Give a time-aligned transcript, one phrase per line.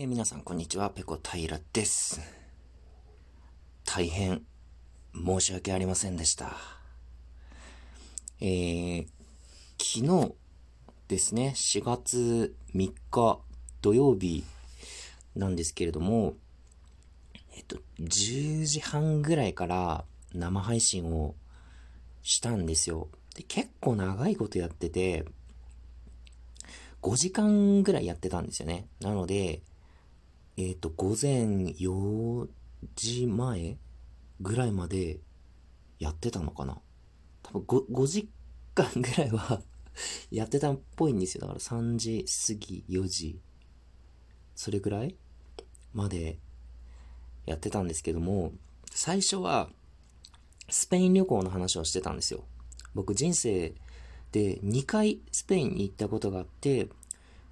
[0.00, 0.90] えー皆さん、こんにちは。
[0.90, 2.20] ペコ平です。
[3.84, 4.42] 大変、
[5.12, 6.52] 申し訳ありませんでした。
[8.40, 9.06] えー、
[9.76, 10.34] 昨日
[11.08, 13.40] ですね、4月3日
[13.82, 14.44] 土曜日
[15.34, 16.34] なんですけれども、
[17.56, 21.34] えっと、10時半ぐらいから生配信を
[22.22, 23.08] したんですよ。
[23.34, 25.24] で結構長いことやってて、
[27.02, 28.86] 5時間ぐらいやってたんですよね。
[29.00, 29.60] なので、
[30.58, 32.48] えっ、ー、と、午前4
[32.96, 33.78] 時前
[34.40, 35.20] ぐらいまで
[36.00, 36.80] やってたのかな
[37.44, 38.28] 多分 5, 5時
[38.74, 39.62] 間ぐらいは
[40.32, 41.42] やってたっぽいんですよ。
[41.42, 43.40] だから3時過ぎ、4時、
[44.56, 45.14] それぐらい
[45.94, 46.40] まで
[47.46, 48.52] やってたんですけども、
[48.90, 49.70] 最初は
[50.68, 52.42] スペイン旅行の話をしてたんですよ。
[52.96, 53.74] 僕人生
[54.32, 56.88] で2回スペインに行ったことがあって、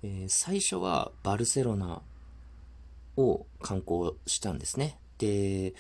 [0.02, 2.02] えー、最初はバルセロナ
[3.16, 4.99] を観光したんですね。
[5.18, 5.74] で、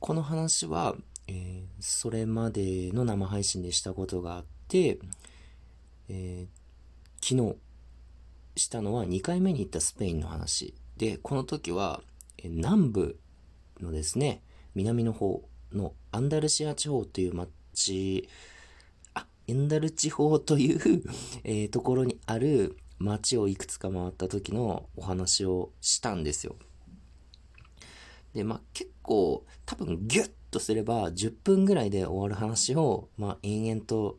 [0.00, 0.94] この話は、
[1.28, 4.98] えー、それまでの生配信でしたことがあって、
[6.08, 7.56] えー、昨日
[8.56, 10.74] したのは2回目に行ったスペインの話。
[10.96, 12.00] で、この時は、
[12.38, 13.18] え南部
[13.80, 14.42] のですね、
[14.74, 18.28] 南の方のアンダルシア地方という町、
[19.14, 21.02] あ、エンダル地方という
[21.44, 26.56] え、ところにある街をいくつか回った時のお話をしたんですよ。
[28.34, 34.18] で、まあ結構多分ギュッとすれば10分ぐらいで終わる話を、まあ延々と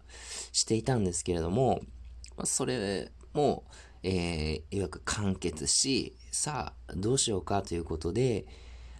[0.51, 1.81] していたんですけれども、
[2.35, 3.63] まあ、それも、
[4.03, 8.45] えー、いわく完結し、さあどうしようかということで、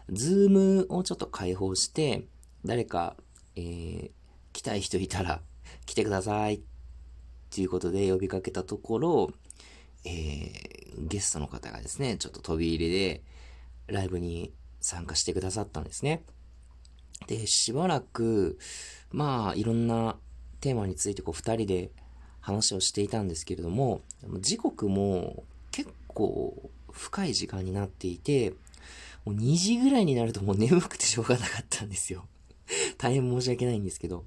[0.09, 2.25] ズームをちょっと開放して、
[2.65, 3.15] 誰か、
[3.55, 4.11] えー、
[4.53, 5.41] 来たい人いたら
[5.85, 6.59] 来てくださいっ
[7.49, 9.31] ていうことで呼びかけたところ、
[10.05, 13.21] えー、ゲストの方がですね、ちょっと飛び入りで、
[13.87, 16.23] ライブに参加してくださったんですね。
[17.27, 18.57] で、しばらく、
[19.11, 20.17] まあ、いろんな
[20.59, 21.91] テーマについてこう、二人で
[22.41, 24.01] 話をしていたんですけれども、
[24.39, 28.51] 時刻も結構深い時間になっていて、
[29.25, 32.25] もう2時ぐらいになるともう眠くてしょうがなかったんですよ。
[32.97, 34.23] 大変申し訳ないんですけど。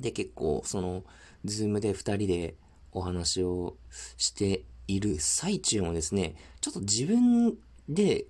[0.00, 1.04] で、結構、その、
[1.44, 2.54] ズームで二人で
[2.90, 3.76] お話を
[4.16, 7.54] している最中もですね、ちょっと自分
[7.88, 8.26] で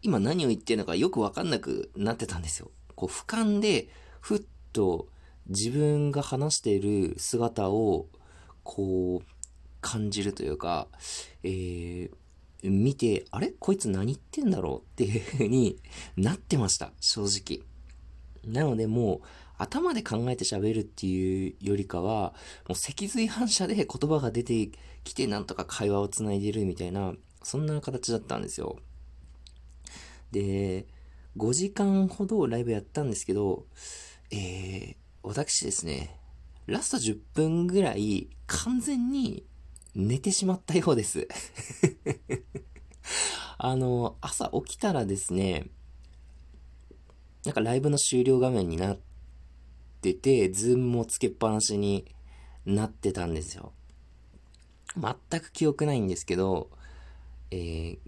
[0.00, 2.70] 今何を言ってるのかよくわかんなくなってたんですよ。
[2.94, 3.88] こう俯瞰で
[4.20, 4.42] ふっ
[4.72, 5.08] と
[5.48, 8.06] 自分が話している姿を
[8.62, 9.28] こう
[9.80, 10.86] 感じるというか、
[11.42, 12.10] えー、
[12.62, 13.52] 見て、あれ？
[13.58, 14.78] こいつ何言ってんだろう？
[14.82, 15.78] っていう風に
[16.16, 16.92] なってました。
[17.00, 17.66] 正直。
[18.44, 19.20] なのでもう
[19.62, 22.34] 頭で考えて喋るっていうよりかは、
[22.68, 24.70] もう脊髄反射で言葉が出て
[25.04, 27.12] きてなんとか会話をつないでるみたいな、
[27.44, 28.78] そんな形だったんですよ。
[30.32, 30.86] で、
[31.36, 33.66] 5時間ほどライブやったんですけど、
[34.32, 36.18] えー、私ですね、
[36.66, 39.44] ラスト10分ぐらい完全に
[39.94, 41.28] 寝てしまったようです。
[43.58, 45.68] あの、朝起きたらですね、
[47.44, 48.98] なんかライブの終了画面になっ
[50.02, 52.04] てて、ズームもつけっぱなしに
[52.66, 53.72] なってたんですよ。
[54.96, 56.70] 全く記憶ないんですけど、
[57.50, 57.98] えー、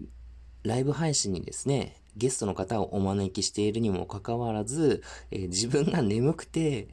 [0.63, 6.89] ライブ配信にですね、ゲストの方をお招きしているにもかかわらず、えー、自分が眠くて、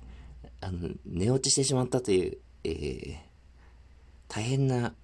[0.61, 3.17] あの、寝落ちしてしまったという、えー、
[4.29, 4.95] 大変な、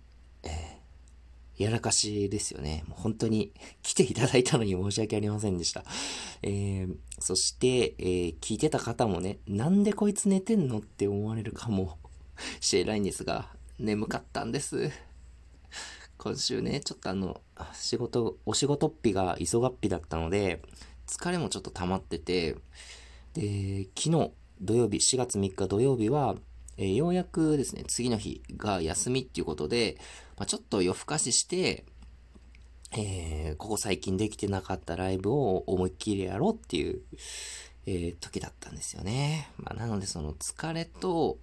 [1.59, 2.85] やらかしですよね。
[2.87, 3.53] もう本当に
[3.83, 5.85] 来ていただいたのに申し訳ありませんでした。
[6.43, 11.99] えー、そして、えー、聞いてた方もね、なんでこいつ寝てんのって思われるかも
[12.61, 13.49] しれないんですが、
[13.79, 14.91] 眠かったんです。
[16.17, 17.41] 今週ね、ちょっとあの、
[17.75, 20.63] 仕事、お仕事っ日が急がっ日だったので、
[21.07, 22.57] 疲れもちょっと溜まってて、
[23.35, 24.31] で、昨日、
[24.61, 26.35] 土曜日、4月3日土曜日は、
[26.79, 29.99] え、ようやくですね、次の日が休みっていうことで、
[30.37, 31.85] まあ、ちょっと夜更かしして、
[32.97, 37.03] えー、ここ最近できてなかったライブを思いっきりやろうっていう、
[37.87, 39.51] えー、時だったんですよね。
[39.59, 41.39] まあ、なのでその疲れと、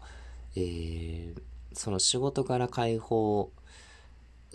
[0.55, 1.41] えー、
[1.73, 3.51] その仕事から解放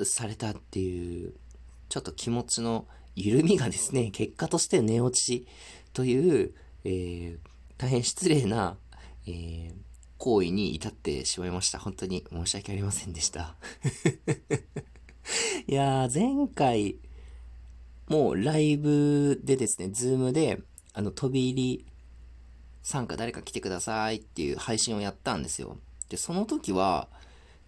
[0.03, 1.35] されたっていう、
[1.89, 5.47] ちょっと気持ちの緩みがですね、 結果として寝落ち
[5.93, 6.55] という、
[6.85, 7.39] え、
[7.77, 8.79] 大変失礼な、
[9.27, 9.75] えー、
[10.21, 11.79] 行為に至ってしまいました。
[11.79, 13.57] 本当に申し訳ありませんでした。
[15.67, 16.97] いやー、前回、
[18.07, 20.61] もうライブでですね、ズームで、
[20.93, 21.87] あの、飛び入り
[22.83, 25.79] 参加誰か来てくださいっていう配信をやったんですよ。
[26.11, 27.09] で、その時は、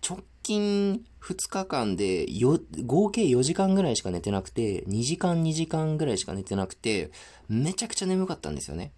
[0.07, 7.13] 直近2日間でよ、合計4時間ぐらいしか寝てなくて、2時間2時間ぐらいしか寝てなくて、
[7.49, 8.93] めちゃくちゃ眠かったんですよね。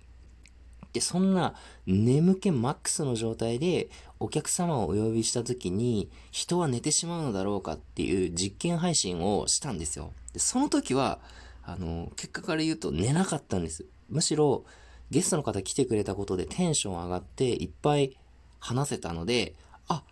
[0.94, 1.55] で、そんな
[1.87, 10.12] 眠気マックスの状態でお客様をお呼びした時に人は寝てしまうのだろうかっていう実験配信をしたんですよ。
[10.32, 11.19] で、その時は、
[11.64, 13.85] あの、結果から言うと寝なかったんです。
[14.08, 14.64] むしろ
[15.11, 18.17] ゲストの方来てくれたことでテンション上がっていっぱい
[18.61, 19.56] 話せたので、
[19.88, 20.05] あ、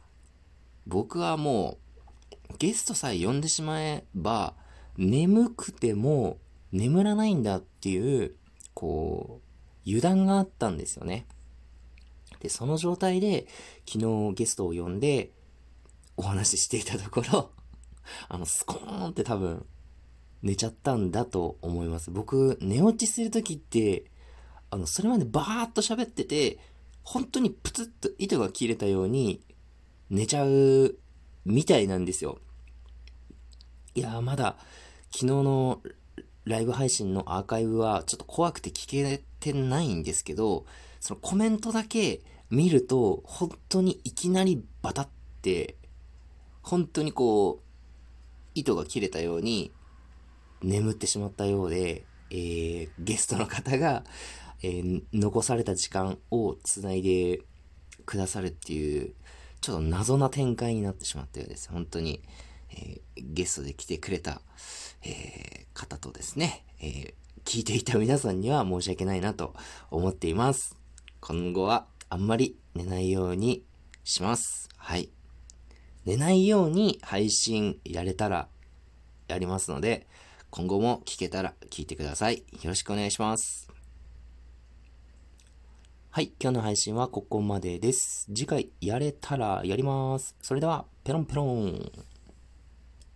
[0.89, 1.79] 僕はも
[2.51, 4.55] うゲストさえ呼んでしまえば
[4.99, 6.39] 眠くても
[6.73, 8.35] 眠らないんだっていう、
[8.75, 9.42] こう、
[9.87, 11.27] 油断があったんですよね。
[12.41, 13.47] で、その状態で
[13.87, 13.99] 昨
[14.31, 15.31] 日ゲストを呼んで
[16.17, 17.51] お話ししていたところ
[18.29, 19.65] あの、スコーンって多分
[20.43, 22.11] 寝ちゃったんだと思います。
[22.11, 24.11] 僕、寝落ちするときって、
[24.71, 26.59] あの、それまでバーっと喋ってて、
[27.05, 29.43] 本当にプツッと糸が切れたように
[30.11, 30.97] 寝ちゃう
[31.45, 32.39] みたいなんですよ。
[33.95, 34.57] いやー、まだ
[35.11, 35.83] 昨日の
[36.45, 39.03] ライブ配信のアーカイブはちょっと怖くて聞け
[39.43, 40.65] てないんですけど、
[41.01, 45.09] そのコメントだけ見ると、本当にいきなりバタっ
[45.43, 45.77] て、
[46.63, 47.63] 本当にこう、
[48.55, 49.73] 糸が切れたように
[50.63, 54.05] 眠ってしまったようで、えー、ゲストの方が、
[54.63, 57.41] えー、残された時間を繋いで
[58.07, 59.15] くださるっていう、
[59.61, 61.71] ちょっと謎な展開になってしまったようです。
[61.71, 62.23] 本当に、
[62.71, 64.41] えー、ゲストで来てくれた、
[65.03, 67.15] えー方とですね、え
[67.53, 69.55] 聞いていた皆さんには申し訳ないなと
[69.91, 70.75] 思っています。
[71.21, 73.63] 今後はあんまり寝ないように
[74.05, 74.71] します。
[74.79, 75.11] はい。
[76.07, 78.49] 寝ないように配信やれたら
[79.29, 80.07] やりますので、
[80.49, 82.39] 今後も聞けたら聞いてください。
[82.39, 83.69] よろしくお願いします。
[86.09, 88.29] はい、今日の配信はここまでです。
[88.35, 90.35] 次回やれたらやります。
[90.41, 91.93] それでは、ペロンペロン。